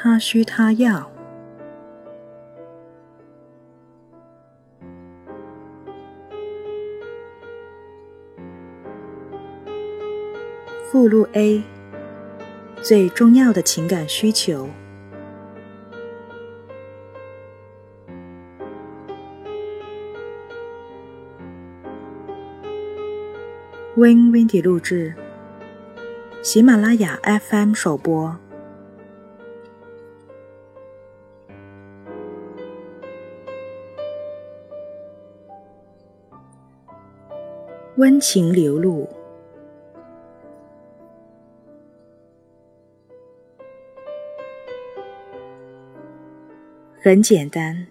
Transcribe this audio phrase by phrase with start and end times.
[0.00, 1.10] 他需他要。
[10.88, 11.64] 附录 A
[12.80, 14.68] 最重要的情感需求。
[23.96, 25.12] Win Windy 录制，
[26.40, 27.18] 喜马拉雅
[27.50, 28.38] FM 首播。
[37.98, 39.08] 温情流露。
[47.02, 47.88] 很简单，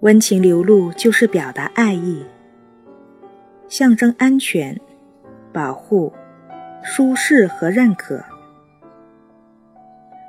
[0.00, 2.24] 温情流露就是表达爱意，
[3.68, 4.76] 象征安全、
[5.52, 6.12] 保护、
[6.82, 8.24] 舒适和认可，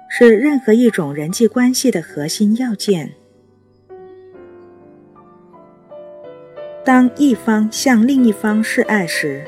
[0.07, 3.15] 是任何一种人际关系的核心要件。
[6.93, 9.45] 当一方向另一方示爱时，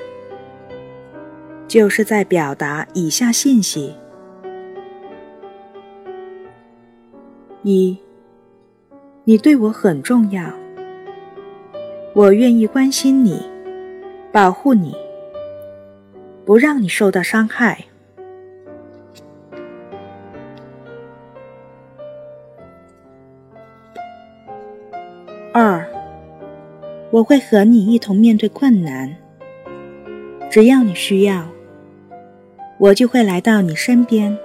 [1.67, 3.93] 就是在表达以下信息：
[7.63, 7.97] 一。
[9.25, 10.53] 你对我很重要，
[12.13, 13.41] 我愿意关心你，
[14.31, 14.95] 保护你，
[16.45, 17.83] 不让你受到伤害。
[25.53, 25.82] 二，
[27.13, 29.15] 我会和你一同面对困难，
[30.49, 31.47] 只要你需要，
[32.79, 34.35] 我就会来到你身边。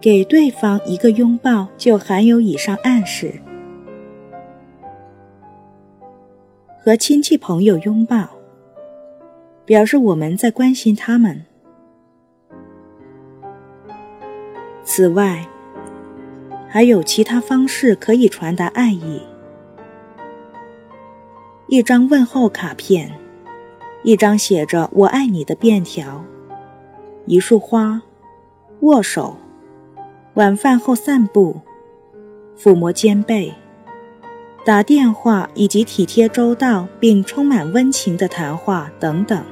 [0.00, 3.34] 给对方一个拥抱，就含有以上暗示。
[6.80, 8.28] 和亲戚朋友拥抱，
[9.64, 11.44] 表示我们在关心他们。
[14.84, 15.46] 此外，
[16.68, 19.22] 还有其他方式可以传达爱意：
[21.66, 23.10] 一张问候卡片，
[24.02, 26.24] 一张写着“我爱你”的便条，
[27.24, 28.02] 一束花，
[28.80, 29.36] 握手。
[30.34, 31.62] 晚饭后散步，
[32.56, 33.52] 抚摸肩背，
[34.64, 39.42] 打电话，以及体贴周到并充满温情的谈话等等。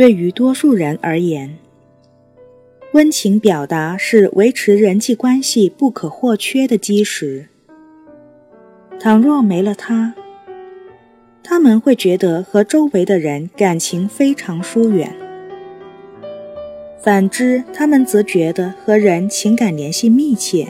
[0.00, 1.58] 对于多数人而言，
[2.94, 7.48] 温情表达是维持人际关系不可或缺的基石。
[8.98, 10.14] 倘若没了它，
[11.42, 15.14] 他们会觉得和周围的人感情非常疏远，
[17.02, 20.66] 反之，他们则觉得和人情感联系密切。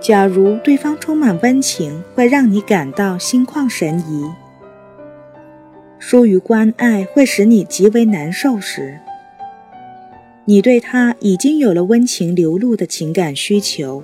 [0.00, 4.32] 假如对方充满温情，会让你感到心旷神怡；
[6.04, 8.98] 疏于关爱会使你极为难受时，
[10.44, 14.02] 你对他已经有了温情流露的情感需求。